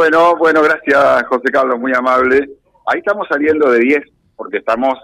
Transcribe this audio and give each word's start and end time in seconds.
Bueno, 0.00 0.34
bueno, 0.34 0.62
gracias 0.62 1.26
José 1.28 1.52
Carlos, 1.52 1.78
muy 1.78 1.92
amable. 1.92 2.48
Ahí 2.86 3.00
estamos 3.00 3.28
saliendo 3.28 3.70
de 3.70 3.80
10 3.80 4.02
porque 4.34 4.56
estamos 4.56 4.98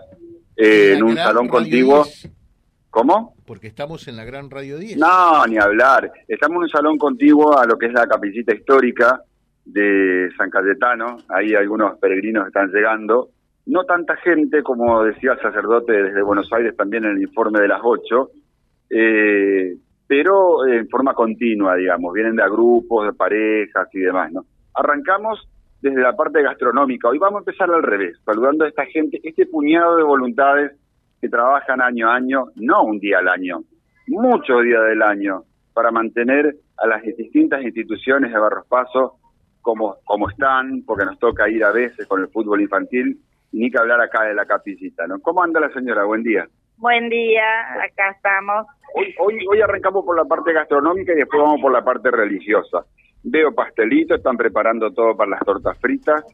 eh, 0.57 0.95
en 0.97 1.03
un 1.03 1.15
salón 1.17 1.49
contiguo. 1.49 2.07
¿Cómo? 2.89 3.35
Porque 3.45 3.67
estamos 3.67 4.09
en 4.09 4.17
la 4.17 4.25
Gran 4.25 4.51
Radio 4.51 4.79
10. 4.79 4.97
No, 4.97 5.47
ni 5.49 5.59
hablar. 5.59 6.11
Estamos 6.27 6.57
en 6.57 6.63
un 6.63 6.69
salón 6.71 6.97
contiguo 6.97 7.59
a 7.59 7.67
lo 7.67 7.77
que 7.77 7.89
es 7.89 7.93
la 7.93 8.07
capillita 8.07 8.55
histórica 8.55 9.21
de 9.67 10.31
San 10.35 10.49
Cayetano. 10.49 11.19
Ahí 11.29 11.55
algunos 11.55 11.99
peregrinos 11.99 12.47
están 12.47 12.71
llegando. 12.71 13.29
No 13.67 13.85
tanta 13.85 14.17
gente, 14.17 14.63
como 14.63 15.05
decía 15.05 15.33
el 15.33 15.43
sacerdote 15.43 15.93
desde 15.93 16.23
Buenos 16.23 16.51
Aires 16.55 16.75
también 16.75 17.05
en 17.05 17.17
el 17.17 17.23
informe 17.23 17.61
de 17.61 17.69
las 17.69 17.81
8, 17.85 18.31
eh, 18.89 19.77
pero 20.07 20.67
en 20.67 20.89
forma 20.89 21.13
continua, 21.13 21.77
digamos. 21.77 22.15
Vienen 22.15 22.37
de 22.37 22.43
a 22.43 22.49
grupos, 22.49 23.05
de 23.05 23.13
parejas 23.13 23.89
y 23.93 23.99
demás, 23.99 24.33
¿no? 24.33 24.47
Arrancamos 24.77 25.49
desde 25.81 26.01
la 26.01 26.15
parte 26.15 26.43
gastronómica. 26.43 27.09
Hoy 27.09 27.19
vamos 27.19 27.39
a 27.39 27.51
empezar 27.51 27.71
al 27.71 27.83
revés, 27.83 28.19
saludando 28.25 28.65
a 28.65 28.69
esta 28.69 28.85
gente, 28.87 29.21
este 29.23 29.47
puñado 29.47 29.97
de 29.97 30.03
voluntades 30.03 30.73
que 31.21 31.29
trabajan 31.29 31.81
año 31.81 32.11
a 32.11 32.15
año, 32.15 32.47
no 32.57 32.85
un 32.85 32.99
día 32.99 33.19
al 33.19 33.29
año, 33.29 33.61
muchos 34.07 34.63
días 34.63 34.83
del 34.85 35.03
año, 35.03 35.45
para 35.73 35.91
mantener 35.91 36.57
a 36.77 36.87
las 36.87 37.03
distintas 37.03 37.63
instituciones 37.63 38.33
de 38.33 38.39
Barros 38.39 38.67
Paso 38.67 39.19
como, 39.63 39.97
como 40.05 40.29
están, 40.29 40.83
porque 40.87 41.05
nos 41.05 41.19
toca 41.19 41.49
ir 41.49 41.65
a 41.65 41.73
veces 41.73 42.07
con 42.07 42.21
el 42.21 42.29
fútbol 42.29 42.61
infantil, 42.61 43.19
ni 43.53 43.71
que 43.71 43.79
hablar 43.79 44.01
acá 44.01 44.25
de 44.25 44.35
la 44.35 44.45
capillita, 44.45 45.07
¿no? 45.07 45.19
¿Cómo 45.21 45.43
anda 45.43 45.59
la 45.59 45.71
señora? 45.71 46.05
Buen 46.05 46.23
día. 46.23 46.47
Buen 46.77 47.09
día, 47.09 47.43
acá 47.83 48.11
estamos. 48.11 48.67
Hoy, 48.95 49.15
hoy, 49.19 49.47
hoy 49.51 49.61
arrancamos 49.61 50.05
por 50.05 50.17
la 50.17 50.25
parte 50.25 50.53
gastronómica 50.53 51.13
y 51.13 51.17
después 51.17 51.43
vamos 51.43 51.61
por 51.61 51.73
la 51.73 51.83
parte 51.83 52.11
religiosa. 52.11 52.85
Veo 53.29 53.53
pastelitos, 53.53 54.19
están 54.19 54.37
preparando 54.37 54.93
todo 54.93 55.17
para 55.17 55.31
las 55.31 55.41
tortas 55.41 55.77
fritas, 55.81 56.25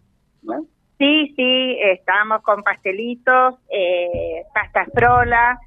¿no? 0.42 0.66
Sí, 0.98 1.32
sí, 1.34 1.78
estamos 1.80 2.42
con 2.42 2.62
pastelitos, 2.62 3.54
eh, 3.70 4.42
pastas 4.52 4.88
frola 4.94 5.58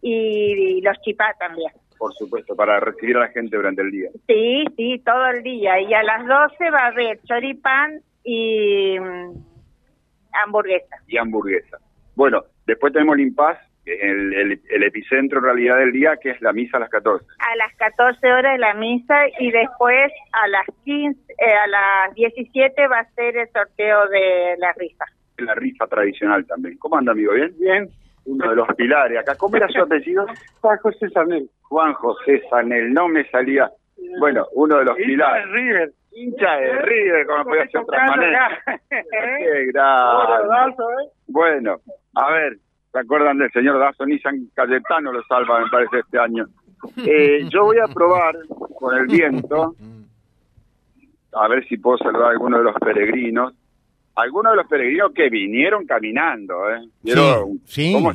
y, 0.00 0.80
los 0.80 0.98
chipá 1.02 1.34
también. 1.38 1.70
Por 1.98 2.14
supuesto, 2.14 2.56
para 2.56 2.80
recibir 2.80 3.18
a 3.18 3.20
la 3.20 3.28
gente 3.28 3.56
durante 3.56 3.82
el 3.82 3.90
día. 3.90 4.08
Sí, 4.26 4.64
sí, 4.74 5.02
todo 5.04 5.26
el 5.28 5.42
día. 5.42 5.80
Y 5.82 5.92
a 5.92 6.02
las 6.02 6.26
12 6.26 6.70
va 6.70 6.78
a 6.78 6.86
haber 6.86 7.20
choripán 7.24 8.00
y 8.24 8.98
mm, 8.98 9.32
hamburguesa. 10.44 10.96
Y 11.06 11.18
hamburguesa. 11.18 11.76
Bueno, 12.16 12.42
después 12.66 12.92
tenemos 12.94 13.16
el 13.16 13.26
impas 13.26 13.58
el, 14.00 14.60
el, 14.68 14.82
epicentro 14.82 15.38
en 15.38 15.44
realidad 15.44 15.78
del 15.78 15.92
día, 15.92 16.16
que 16.16 16.30
es 16.30 16.40
la 16.40 16.52
misa 16.52 16.76
a 16.76 16.80
las 16.80 16.90
14. 16.90 17.26
A 17.38 17.56
las 17.56 17.74
14 17.76 18.32
horas 18.32 18.58
la 18.58 18.74
misa 18.74 19.14
y 19.38 19.50
después 19.50 20.12
a 20.32 20.48
las 20.48 20.66
15, 20.84 21.18
eh, 21.32 21.52
a 21.52 21.66
las 21.66 22.14
17 22.14 22.86
va 22.88 23.00
a 23.00 23.10
ser 23.12 23.36
el 23.36 23.48
sorteo 23.50 24.08
de 24.08 24.54
la 24.58 24.72
rifa. 24.72 25.04
La 25.38 25.54
rifa 25.54 25.86
tradicional 25.86 26.46
también. 26.46 26.76
¿Cómo 26.78 26.96
anda, 26.96 27.12
amigo? 27.12 27.32
¿Bien? 27.32 27.52
Bien. 27.58 27.88
Uno 28.26 28.50
de 28.50 28.56
los 28.56 28.68
pilares. 28.76 29.18
Acá, 29.18 29.34
¿cómo 29.36 29.56
era 29.56 29.68
su 29.68 29.80
apellido? 29.80 30.26
Juan 30.60 30.78
José 30.78 31.08
Sanel. 31.10 31.48
Juan 31.62 31.94
José 31.94 32.42
Sanel, 32.50 32.92
no 32.92 33.08
me 33.08 33.24
salía. 33.30 33.70
Bueno, 34.18 34.46
uno 34.52 34.78
de 34.78 34.84
los 34.84 34.98
Hincha 34.98 35.06
pilares. 35.06 35.46
de 35.46 35.52
River. 35.52 35.92
Hincha 36.12 36.56
de 36.56 36.72
River, 36.82 37.26
como 37.26 37.44
podía 37.44 37.66
ser 37.68 37.80
otra 37.80 38.06
manera. 38.06 38.62
Qué 38.90 39.66
grande. 39.72 40.74
Bueno, 41.28 41.76
a 42.14 42.32
ver, 42.32 42.56
¿Se 42.92 42.98
acuerdan 42.98 43.38
del 43.38 43.50
señor 43.52 43.78
Dazo? 43.78 44.04
Ni 44.04 44.18
San 44.18 44.46
Cayetano 44.54 45.12
lo 45.12 45.22
salva, 45.24 45.60
me 45.60 45.70
parece, 45.70 46.00
este 46.00 46.18
año. 46.18 46.46
Eh, 46.96 47.46
yo 47.50 47.64
voy 47.64 47.78
a 47.78 47.86
probar 47.86 48.36
con 48.78 48.96
el 48.96 49.06
viento, 49.06 49.76
a 51.32 51.48
ver 51.48 51.66
si 51.68 51.76
puedo 51.76 51.98
saludar 51.98 52.28
a 52.28 52.30
alguno 52.30 52.58
de 52.58 52.64
los 52.64 52.74
peregrinos. 52.76 53.54
Algunos 54.16 54.52
de 54.52 54.56
los 54.56 54.66
peregrinos 54.66 55.12
que 55.14 55.30
vinieron 55.30 55.86
caminando, 55.86 56.68
¿eh? 56.70 56.80
sí, 57.64 57.92
¿cómo, 57.92 58.12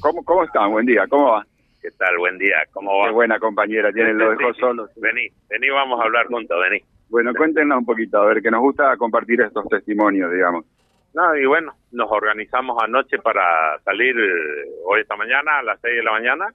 cómo, 0.00 0.22
cómo, 0.22 0.44
están? 0.44 0.70
Buen 0.70 0.84
día, 0.84 1.06
¿cómo 1.08 1.32
va? 1.32 1.46
¿Qué 1.80 1.90
tal? 1.92 2.18
Buen 2.18 2.36
día, 2.36 2.56
¿cómo 2.72 2.98
va? 2.98 3.06
Qué 3.06 3.12
buena 3.12 3.38
compañera, 3.38 3.90
tienen, 3.90 4.18
lo 4.18 4.30
dejó 4.30 4.52
solo. 4.54 4.88
Vení, 4.96 5.28
vení, 5.48 5.70
vamos 5.70 5.98
a 5.98 6.04
hablar 6.04 6.26
juntos, 6.26 6.56
vení. 6.68 6.82
Bueno, 7.08 7.32
cuéntenos 7.34 7.78
un 7.78 7.86
poquito, 7.86 8.18
a 8.18 8.26
ver, 8.26 8.42
que 8.42 8.50
nos 8.50 8.60
gusta 8.60 8.96
compartir 8.98 9.40
estos 9.40 9.66
testimonios, 9.68 10.30
digamos. 10.30 10.66
No, 11.12 11.36
y 11.36 11.44
bueno, 11.44 11.74
nos 11.90 12.10
organizamos 12.10 12.80
anoche 12.82 13.18
para 13.18 13.78
salir 13.84 14.16
eh, 14.16 14.70
hoy 14.84 15.00
esta 15.00 15.16
mañana 15.16 15.58
a 15.58 15.62
las 15.62 15.80
6 15.80 15.96
de 15.96 16.02
la 16.02 16.12
mañana, 16.12 16.54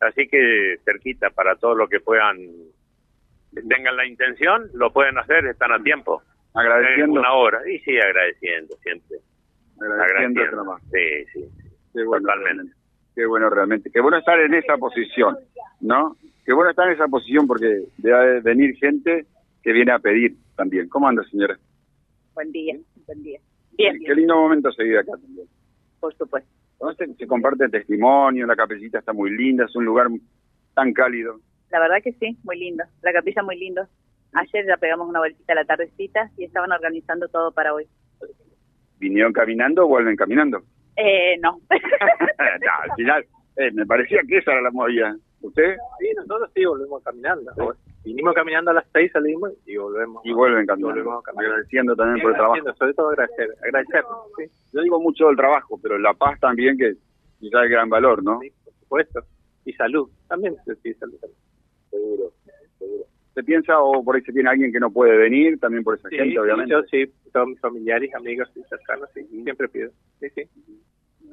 así 0.00 0.28
que 0.28 0.76
cerquita 0.84 1.30
para 1.30 1.56
todos 1.56 1.76
los 1.76 1.88
que 1.88 2.00
puedan, 2.00 2.36
tengan 3.68 3.96
la 3.96 4.06
intención, 4.06 4.68
lo 4.74 4.92
pueden 4.92 5.16
hacer, 5.18 5.46
están 5.46 5.72
a 5.72 5.82
tiempo. 5.82 6.22
Agradeciendo. 6.54 7.20
una 7.20 7.32
hora, 7.34 7.60
y 7.70 7.78
sí, 7.80 7.96
agradeciendo 7.98 8.76
siempre. 8.82 9.18
Agradeciendo, 9.80 10.40
agradeciendo. 10.42 10.78
Sí, 10.90 11.24
sí, 11.32 11.68
Qué 11.94 12.04
bueno, 12.04 12.26
totalmente. 12.26 12.74
Qué 13.14 13.26
bueno 13.26 13.50
realmente. 13.50 13.90
Qué 13.90 14.00
bueno 14.00 14.18
estar 14.18 14.38
en 14.38 14.54
esa 14.54 14.76
posición, 14.76 15.36
¿no? 15.80 16.16
Qué 16.44 16.52
bueno 16.52 16.70
estar 16.70 16.88
en 16.88 16.94
esa 16.94 17.08
posición 17.08 17.46
porque 17.46 17.84
debe 17.96 18.40
venir 18.40 18.76
gente 18.76 19.26
que 19.62 19.72
viene 19.72 19.92
a 19.92 19.98
pedir 19.98 20.36
también. 20.56 20.88
¿Cómo 20.88 21.08
anda, 21.08 21.22
señora? 21.24 21.58
Buen 22.34 22.52
día, 22.52 22.76
buen 23.06 23.22
día. 23.22 23.40
Qué 23.78 24.14
lindo 24.14 24.34
momento 24.34 24.72
seguir 24.72 24.98
acá 24.98 25.12
también. 25.12 25.46
Por 26.00 26.14
supuesto. 26.16 26.50
Se, 26.96 27.14
se 27.14 27.26
comparte 27.26 27.68
testimonio, 27.68 28.46
la 28.46 28.56
capellita 28.56 28.98
está 28.98 29.12
muy 29.12 29.30
linda, 29.30 29.64
es 29.64 29.74
un 29.76 29.84
lugar 29.84 30.08
tan 30.74 30.92
cálido. 30.92 31.40
La 31.70 31.80
verdad 31.80 31.96
que 32.02 32.12
sí, 32.12 32.36
muy 32.44 32.58
lindo. 32.58 32.84
La 33.02 33.12
capilla 33.12 33.42
muy 33.42 33.58
lindo. 33.58 33.86
Ayer 34.32 34.66
ya 34.66 34.76
pegamos 34.76 35.08
una 35.08 35.20
vueltita 35.20 35.52
a 35.52 35.56
la 35.56 35.64
tardecita 35.64 36.30
y 36.36 36.44
estaban 36.44 36.72
organizando 36.72 37.28
todo 37.28 37.52
para 37.52 37.72
hoy. 37.72 37.86
¿Vinieron 38.98 39.32
caminando 39.32 39.84
o 39.84 39.88
vuelven 39.88 40.16
caminando? 40.16 40.62
Eh, 40.96 41.38
no. 41.40 41.60
al 41.70 42.94
final, 42.96 43.24
eh, 43.56 43.70
me 43.72 43.86
parecía 43.86 44.20
que 44.26 44.38
esa 44.38 44.52
era 44.52 44.62
la 44.62 44.70
movida. 44.70 45.16
¿Usted? 45.40 45.76
Sí, 46.00 46.08
nosotros 46.16 46.50
sí 46.54 46.64
volvemos 46.64 47.02
caminando. 47.02 47.52
Vinimos 48.04 48.34
caminando 48.34 48.70
a 48.70 48.74
las 48.74 48.86
seis, 48.92 49.10
salimos 49.12 49.52
y 49.66 49.76
volvemos. 49.76 50.24
Y 50.24 50.32
vuelven 50.32 50.66
caminando. 50.66 51.22
Agradeciendo 51.26 51.94
también 51.96 52.22
por 52.22 52.30
el 52.30 52.36
trabajo. 52.36 52.74
Sobre 52.78 52.94
todo 52.94 53.08
agradecer, 53.10 53.50
agradecer. 53.62 54.04
Sí. 54.38 54.44
Yo 54.72 54.82
digo 54.82 55.00
mucho 55.00 55.26
del 55.26 55.36
trabajo, 55.36 55.78
pero 55.82 55.98
la 55.98 56.14
paz 56.14 56.38
también, 56.40 56.78
que 56.78 56.94
quizás 57.38 57.64
es 57.64 57.70
gran 57.70 57.88
valor, 57.88 58.22
¿no? 58.22 58.38
Sí, 58.40 58.50
por 58.64 58.74
supuesto. 58.74 59.20
Y 59.64 59.72
salud, 59.74 60.08
también, 60.28 60.56
sí, 60.82 60.94
salud. 60.94 61.18
Seguro, 61.90 62.32
seguro. 62.78 63.04
¿Se 63.34 63.42
piensa 63.42 63.78
o 63.78 64.02
por 64.02 64.16
ahí 64.16 64.22
se 64.22 64.32
tiene 64.32 64.48
alguien 64.48 64.72
que 64.72 64.80
no 64.80 64.90
puede 64.90 65.16
venir, 65.16 65.58
también 65.60 65.84
por 65.84 65.98
esa 65.98 66.08
gente, 66.08 66.38
obviamente? 66.38 66.72
Yo 66.72 66.82
sí, 66.84 67.12
todos 67.32 67.48
mis 67.48 67.60
familiares, 67.60 68.14
amigos 68.14 68.48
y 68.54 68.62
cercanos, 68.62 69.08
sí, 69.12 69.24
siempre 69.42 69.68
pido. 69.68 69.90
Sí, 70.20 70.28
sí. 70.34 70.42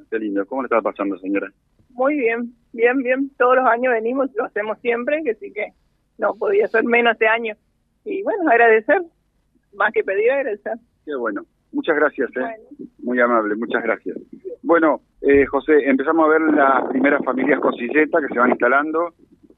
Qué 0.10 0.20
lindo. 0.20 0.46
¿Cómo 0.46 0.62
le 0.62 0.66
está 0.66 0.82
pasando, 0.82 1.18
señora? 1.20 1.52
Muy 1.92 2.18
bien, 2.18 2.54
bien, 2.74 2.98
bien. 3.02 3.32
Todos 3.38 3.56
los 3.56 3.66
años 3.66 3.94
venimos, 3.94 4.30
lo 4.36 4.46
hacemos 4.46 4.78
siempre, 4.82 5.24
que 5.24 5.36
sí 5.36 5.54
que 5.54 5.72
no 6.18 6.34
podía 6.36 6.68
ser 6.68 6.84
menos 6.84 7.14
este 7.14 7.28
año. 7.28 7.56
Y 8.04 8.24
bueno, 8.24 8.50
agradecer, 8.50 9.02
más 9.74 9.92
que 9.94 10.04
pedir, 10.04 10.32
agradecer. 10.32 10.74
Qué 11.06 11.16
bueno. 11.16 11.44
Muchas 11.72 11.96
gracias, 11.96 12.30
¿eh? 12.38 12.86
Muy 13.00 13.20
amable, 13.20 13.56
muchas 13.56 13.84
gracias. 13.84 14.18
Bueno, 14.64 15.02
eh, 15.22 15.46
José, 15.46 15.90
empezamos 15.90 16.26
a 16.26 16.30
ver 16.30 16.42
las 16.54 16.88
primeras 16.90 17.24
familias 17.24 17.60
con 17.60 17.74
silleta 17.74 18.20
que 18.22 18.34
se 18.34 18.40
van 18.40 18.52
instalando. 18.52 19.14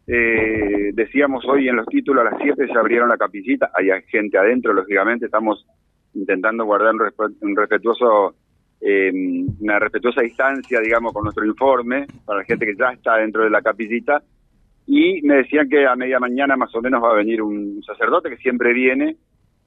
Eh, 0.08 0.92
decíamos 0.94 1.46
hoy 1.46 1.68
en 1.68 1.76
los 1.76 1.86
títulos 1.88 2.26
a 2.26 2.32
las 2.32 2.42
7 2.42 2.68
se 2.68 2.78
abrieron 2.78 3.10
la 3.10 3.18
capillita, 3.18 3.72
hay 3.74 3.90
gente 4.08 4.38
adentro, 4.38 4.74
lógicamente, 4.74 5.26
estamos 5.26 5.68
intentando 6.14 6.66
guardar 6.66 6.94
un 7.42 7.56
respetuoso 7.56 8.36
eh, 8.80 9.12
una 9.60 9.80
respetuosa 9.80 10.22
distancia, 10.22 10.80
digamos, 10.80 11.14
con 11.14 11.24
nuestro 11.24 11.46
informe, 11.46 12.06
para 12.26 12.40
la 12.40 12.46
gente 12.46 12.66
que 12.66 12.76
ya 12.76 12.92
está 12.92 13.18
dentro 13.18 13.44
de 13.44 13.50
la 13.50 13.62
capillita, 13.62 14.22
y 14.88 15.22
me 15.22 15.36
decían 15.36 15.70
que 15.70 15.86
a 15.86 15.96
media 15.96 16.18
mañana 16.18 16.56
más 16.56 16.74
o 16.74 16.82
menos 16.82 17.04
va 17.04 17.12
a 17.12 17.16
venir 17.16 17.42
un 17.42 17.84
sacerdote 17.84 18.30
que 18.30 18.38
siempre 18.38 18.74
viene, 18.74 19.18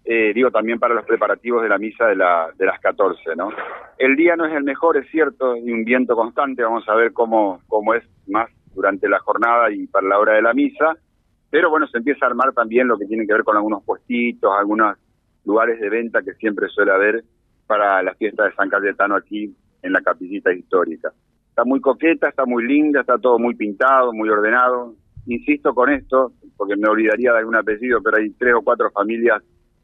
eh, 0.04 0.32
digo 0.34 0.50
también 0.50 0.78
para 0.78 0.94
los 0.94 1.04
preparativos 1.04 1.62
de 1.62 1.69
la 1.69 1.78
misa 1.78 2.06
de, 2.06 2.17
la, 2.17 2.49
de 2.56 2.64
las 2.64 2.81
14, 2.81 3.37
¿no? 3.37 3.50
El 3.99 4.17
día 4.17 4.34
no 4.34 4.46
es 4.46 4.55
el 4.55 4.64
mejor, 4.64 4.96
es 4.96 5.08
cierto, 5.11 5.55
y 5.56 5.70
un 5.70 5.84
viento 5.84 6.17
constante, 6.17 6.62
vamos 6.62 6.88
a 6.88 6.94
ver 6.94 7.12
cómo, 7.12 7.61
cómo 7.69 7.94
es 7.94 8.02
más 8.26 8.50
durante 8.75 9.08
la 9.08 9.19
jornada 9.19 9.70
y 9.70 9.87
para 9.88 10.08
la 10.08 10.19
hora 10.19 10.32
de 10.32 10.43
la 10.43 10.55
misa, 10.55 10.96
pero 11.50 11.69
bueno, 11.69 11.87
se 11.88 11.99
empieza 11.99 12.25
a 12.25 12.28
armar 12.28 12.52
también 12.52 12.88
lo 12.88 12.96
que 12.96 13.05
tiene 13.05 13.26
que 13.26 13.34
ver 13.34 13.44
con 13.44 13.56
algunos 13.56 13.84
puestitos, 13.84 14.50
algunos 14.58 14.96
lugares 15.44 15.78
de 15.81 15.90
venta 15.90 16.23
que 16.23 16.32
siempre 16.34 16.69
suele 16.69 16.93
haber 16.93 17.25
para 17.66 18.02
la 18.02 18.14
fiesta 18.14 18.44
de 18.44 18.55
San 18.55 18.70
Cayetano 18.70 19.16
aquí 19.16 19.55
en 19.82 19.93
la 19.93 20.00
capillita 20.00 20.52
histórica. 20.52 21.12
Está 21.49 21.64
muy 21.64 21.81
coqueta, 21.81 22.28
está 22.28 22.46
muy 22.46 22.66
linda, 22.66 23.00
está 23.00 23.19
todo 23.19 23.38
muy 23.38 23.55
pintado, 23.55 24.12
muy 24.12 24.28
ordenado. 24.28 24.94
Insisto 25.26 25.75
con 25.75 25.90
esto, 25.90 26.32
porque 26.56 26.76
me 26.76 26.88
olvidaría 26.88 27.32
de 27.32 27.38
algún 27.38 27.56
apellido, 27.56 28.00
pero 28.02 28.17
hay 28.17 28.31
tres 28.31 28.55
o 28.55 28.62
cuatro 28.62 28.90
familias 28.90 29.43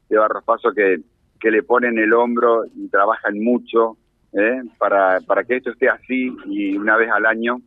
de 0.09 0.17
Barros 0.17 0.43
Paso 0.43 0.71
que, 0.73 0.99
que 1.39 1.51
le 1.51 1.63
ponen 1.63 1.97
el 1.97 2.13
hombro 2.13 2.65
y 2.75 2.87
trabajan 2.89 3.39
mucho 3.39 3.97
¿eh? 4.33 4.61
para, 4.77 5.19
para 5.21 5.43
que 5.43 5.57
esto 5.57 5.71
esté 5.71 5.89
así 5.89 6.35
y 6.45 6.75
una 6.77 6.97
vez 6.97 7.09
al 7.11 7.25
año 7.25 7.61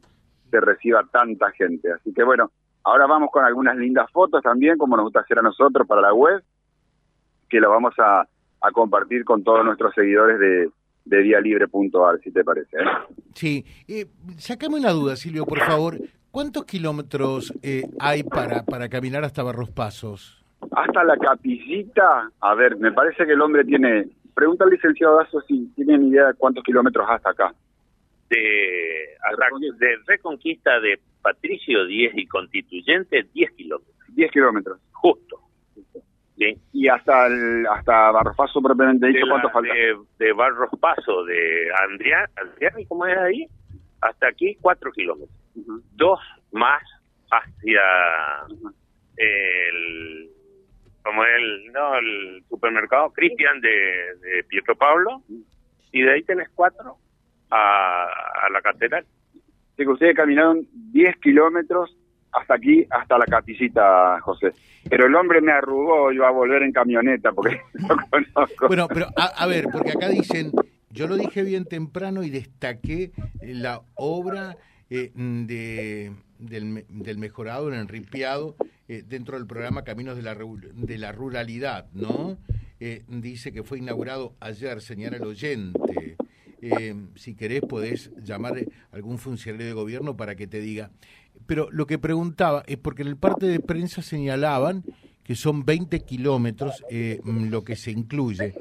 se 0.50 0.60
reciba 0.60 1.04
tanta 1.10 1.50
gente. 1.52 1.92
Así 1.92 2.12
que 2.12 2.22
bueno, 2.22 2.50
ahora 2.84 3.06
vamos 3.06 3.30
con 3.30 3.44
algunas 3.44 3.76
lindas 3.76 4.10
fotos 4.10 4.42
también, 4.42 4.76
como 4.76 4.96
nos 4.96 5.04
gusta 5.04 5.20
hacer 5.20 5.38
a 5.38 5.42
nosotros 5.42 5.86
para 5.86 6.00
la 6.00 6.12
web, 6.12 6.42
que 7.48 7.60
lo 7.60 7.70
vamos 7.70 7.94
a, 7.98 8.26
a 8.60 8.70
compartir 8.72 9.24
con 9.24 9.42
todos 9.44 9.64
nuestros 9.64 9.94
seguidores 9.94 10.38
de, 10.38 10.70
de 11.04 11.22
dialibre.ar, 11.22 12.20
si 12.22 12.30
te 12.30 12.44
parece. 12.44 12.76
¿eh? 12.76 12.86
Sí, 13.34 13.64
eh, 13.88 14.06
sacame 14.38 14.76
una 14.76 14.90
duda, 14.90 15.16
Silvio, 15.16 15.46
por 15.46 15.60
favor. 15.60 15.98
¿Cuántos 16.30 16.64
kilómetros 16.64 17.52
eh, 17.62 17.82
hay 17.98 18.22
para, 18.22 18.62
para 18.62 18.88
caminar 18.88 19.24
hasta 19.24 19.42
Barros 19.42 19.70
Pasos? 19.70 20.44
Hasta 20.72 21.02
la 21.02 21.16
capillita, 21.16 22.30
a 22.40 22.54
ver, 22.54 22.76
me 22.76 22.92
parece 22.92 23.26
que 23.26 23.32
el 23.32 23.40
hombre 23.40 23.64
tiene... 23.64 24.08
Pregunta 24.34 24.64
al 24.64 24.70
licenciado 24.70 25.16
Dazo 25.16 25.40
si 25.42 25.66
tienen 25.74 26.06
idea 26.06 26.28
de 26.28 26.34
cuántos 26.34 26.62
kilómetros 26.62 27.04
hasta 27.10 27.30
acá. 27.30 27.52
De, 28.28 28.36
de 29.78 29.98
Reconquista 30.06 30.78
de 30.78 31.00
Patricio 31.20 31.84
10 31.84 32.12
y 32.16 32.26
Constituyente 32.26 33.26
10 33.34 33.50
kilómetros. 33.52 33.96
10 34.14 34.30
kilómetros. 34.30 34.78
Justo. 34.92 35.40
¿Sí? 36.38 36.56
Y 36.72 36.88
hasta 36.88 37.26
el, 37.26 37.66
hasta 37.66 38.12
Barros 38.12 38.36
Paso 38.36 38.62
propiamente 38.62 39.08
dicho, 39.08 39.26
¿cuánto 39.28 39.50
falta? 39.50 39.74
De, 39.74 39.98
de, 40.18 40.32
Barros 40.32 40.70
Paso, 40.78 41.24
de 41.24 41.68
Andrián, 41.82 42.28
¿y 42.78 42.86
¿cómo 42.86 43.04
es 43.04 43.18
ahí? 43.18 43.46
Hasta 44.00 44.28
aquí 44.28 44.56
4 44.60 44.92
kilómetros. 44.92 45.39
Dos 45.54 46.20
más 46.52 46.82
hacia 47.30 47.80
el 49.16 50.30
como 51.02 51.24
el 51.24 51.72
no 51.72 51.94
el 51.96 52.44
supermercado 52.48 53.10
Cristian 53.10 53.60
de, 53.60 53.68
de, 54.20 54.44
Pietro 54.44 54.76
Pablo 54.76 55.22
y 55.92 56.02
de 56.02 56.12
ahí 56.12 56.22
tenés 56.22 56.48
cuatro 56.54 56.98
a, 57.50 58.04
a 58.04 58.50
la 58.50 58.60
catedral. 58.60 59.04
Así 59.34 59.84
que 59.84 59.88
ustedes 59.88 60.14
caminaron 60.14 60.66
10 60.92 61.16
kilómetros 61.16 61.96
hasta 62.32 62.54
aquí, 62.54 62.86
hasta 62.90 63.18
la 63.18 63.24
capillita, 63.26 64.20
José. 64.20 64.52
Pero 64.88 65.06
el 65.06 65.14
hombre 65.14 65.40
me 65.40 65.52
arrugó, 65.52 66.12
yo 66.12 66.24
a 66.26 66.30
volver 66.30 66.62
en 66.62 66.72
camioneta 66.72 67.32
porque 67.32 67.60
no 67.74 67.96
conozco. 68.10 68.68
Bueno, 68.68 68.88
pero 68.88 69.06
a, 69.16 69.46
ver, 69.46 69.66
porque 69.72 69.92
acá 69.92 70.08
dicen, 70.08 70.52
yo 70.90 71.06
lo 71.06 71.16
dije 71.16 71.42
bien 71.42 71.64
temprano 71.64 72.22
y 72.22 72.30
destaqué 72.30 73.12
la 73.42 73.82
obra 73.94 74.56
eh, 74.92 75.12
de, 75.14 76.12
del, 76.40 76.84
del, 76.88 77.18
mejorado, 77.18 77.72
en 77.72 77.78
el 77.78 77.86
ripiado, 77.86 78.56
eh, 78.88 79.04
dentro 79.06 79.38
del 79.38 79.46
programa 79.46 79.84
Caminos 79.84 80.16
de 80.16 80.22
la, 80.22 80.34
de 80.34 80.98
la 80.98 81.12
Ruralidad, 81.12 81.86
¿no? 81.92 82.38
Eh, 82.80 83.04
dice 83.06 83.52
que 83.52 83.62
fue 83.62 83.78
inaugurado 83.78 84.34
ayer, 84.40 84.80
señala 84.80 85.18
el 85.18 85.22
oyente. 85.22 86.16
si 87.14 87.36
querés, 87.36 87.60
podés 87.60 88.10
llamar 88.24 88.58
a 88.58 88.96
algún 88.96 89.18
funcionario 89.18 89.68
de 89.68 89.74
gobierno 89.74 90.16
para 90.16 90.34
que 90.34 90.48
te 90.48 90.60
diga. 90.60 90.90
Pero 91.46 91.70
lo 91.70 91.86
que 91.86 92.00
preguntaba 92.00 92.64
es 92.66 92.76
porque 92.76 93.02
en 93.02 93.08
el 93.08 93.16
parte 93.16 93.46
de 93.46 93.60
prensa 93.60 94.02
señalaban 94.02 94.82
que 95.22 95.36
son 95.36 95.64
20 95.64 96.00
kilómetros 96.00 96.82
lo 97.22 97.62
que 97.62 97.76
se 97.76 97.92
incluye 97.92 98.54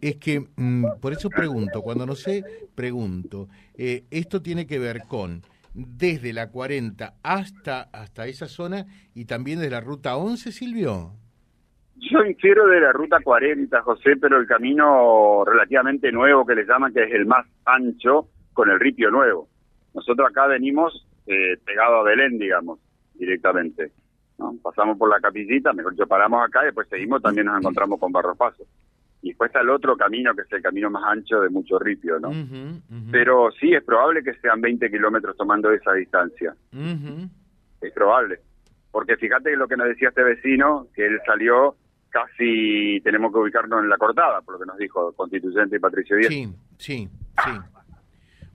es 0.00 0.16
que, 0.16 0.44
por 1.00 1.12
eso 1.12 1.30
pregunto, 1.30 1.82
cuando 1.82 2.06
no 2.06 2.16
sé, 2.16 2.44
pregunto, 2.74 3.48
esto 3.76 4.42
tiene 4.42 4.66
que 4.66 4.78
ver 4.78 5.02
con 5.08 5.42
desde 5.76 6.32
la 6.32 6.50
40 6.50 7.16
hasta, 7.22 7.82
hasta 7.82 8.26
esa 8.26 8.48
zona 8.48 8.86
y 9.14 9.26
también 9.26 9.60
de 9.60 9.68
la 9.68 9.80
ruta 9.80 10.16
11, 10.16 10.50
Silvio? 10.50 11.12
Yo 11.96 12.24
infiero 12.24 12.66
de 12.66 12.80
la 12.80 12.92
ruta 12.92 13.18
40, 13.22 13.82
José, 13.82 14.16
pero 14.16 14.38
el 14.38 14.46
camino 14.46 15.44
relativamente 15.44 16.10
nuevo 16.12 16.46
que 16.46 16.54
le 16.54 16.64
llaman, 16.64 16.92
que 16.92 17.04
es 17.04 17.12
el 17.12 17.26
más 17.26 17.46
ancho, 17.64 18.28
con 18.52 18.70
el 18.70 18.80
ripio 18.80 19.10
nuevo. 19.10 19.48
Nosotros 19.94 20.28
acá 20.30 20.46
venimos 20.46 21.06
eh, 21.26 21.58
pegado 21.64 21.96
a 21.96 22.02
Belén, 22.02 22.38
digamos, 22.38 22.80
directamente. 23.14 23.92
Pasamos 24.62 24.98
por 24.98 25.10
la 25.10 25.20
capillita, 25.20 25.72
mejor 25.72 25.92
dicho, 25.92 26.06
paramos 26.06 26.46
acá 26.46 26.62
y 26.62 26.66
después 26.66 26.88
seguimos, 26.88 27.22
también 27.22 27.46
nos 27.46 27.58
encontramos 27.58 27.98
con 27.98 28.12
Barros 28.12 28.36
Pasos 28.36 28.66
y 29.26 29.30
después 29.30 29.48
está 29.48 29.60
el 29.60 29.70
otro 29.70 29.96
camino 29.96 30.32
que 30.36 30.42
es 30.42 30.52
el 30.52 30.62
camino 30.62 30.88
más 30.88 31.02
ancho 31.04 31.40
de 31.40 31.48
mucho 31.48 31.80
ripio, 31.80 32.20
¿no? 32.20 32.30
Pero 33.10 33.50
sí, 33.58 33.74
es 33.74 33.82
probable 33.82 34.22
que 34.22 34.34
sean 34.34 34.60
20 34.60 34.88
kilómetros 34.88 35.36
tomando 35.36 35.72
esa 35.72 35.92
distancia. 35.94 36.54
Es 37.80 37.92
probable. 37.92 38.38
Porque 38.92 39.16
fíjate 39.16 39.50
que 39.50 39.56
lo 39.56 39.66
que 39.66 39.76
nos 39.76 39.88
decía 39.88 40.10
este 40.10 40.22
vecino, 40.22 40.86
que 40.94 41.06
él 41.06 41.18
salió 41.26 41.74
casi, 42.08 43.00
tenemos 43.02 43.32
que 43.32 43.38
ubicarnos 43.40 43.82
en 43.82 43.88
la 43.88 43.98
cortada, 43.98 44.40
por 44.42 44.54
lo 44.54 44.60
que 44.60 44.66
nos 44.66 44.78
dijo 44.78 45.12
Constituyente 45.12 45.74
y 45.74 45.80
Patricio 45.80 46.16
Díaz. 46.16 46.32
Sí, 46.32 46.48
sí, 46.78 47.08
sí. 47.44 47.50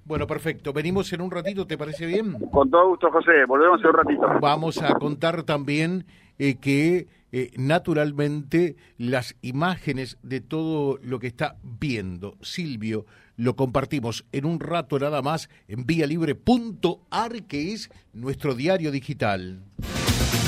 Bueno, 0.06 0.26
perfecto. 0.26 0.72
Venimos 0.72 1.12
en 1.12 1.20
un 1.20 1.32
ratito, 1.32 1.68
¿te 1.68 1.78
parece 1.78 2.06
bien? 2.06 2.34
Con 2.50 2.72
todo 2.72 2.88
gusto, 2.88 3.12
José. 3.12 3.44
Volvemos 3.46 3.82
en 3.82 3.88
un 3.88 3.94
ratito. 3.94 4.22
Vamos 4.40 4.82
a 4.82 4.96
contar 4.96 5.44
también 5.44 6.06
eh, 6.44 6.56
que 6.56 7.08
eh, 7.32 7.52
naturalmente 7.56 8.76
las 8.98 9.36
imágenes 9.44 10.18
de 10.24 10.42
todo 10.42 10.98
lo 11.04 11.20
que 11.20 11.28
está 11.28 11.58
viendo 11.62 12.36
Silvio 12.42 13.06
lo 13.38 13.56
compartimos 13.56 14.26
en 14.32 14.46
un 14.46 14.60
rato 14.60 14.98
nada 14.98 15.22
más 15.22 15.50
en 15.68 15.86
vialibre.ar 15.86 17.44
que 17.44 17.74
es 17.74 17.92
nuestro 18.14 18.56
diario 18.56 18.90
digital. 18.90 19.64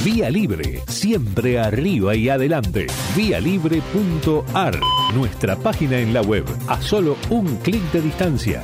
Vía 0.03 0.31
Libre, 0.31 0.81
siempre 0.87 1.59
arriba 1.59 2.15
y 2.15 2.27
adelante. 2.27 2.87
Vialibre.ar, 3.15 4.79
nuestra 5.13 5.55
página 5.57 5.99
en 5.99 6.11
la 6.11 6.23
web, 6.23 6.43
a 6.67 6.81
solo 6.81 7.17
un 7.29 7.55
clic 7.57 7.83
de 7.91 8.01
distancia 8.01 8.63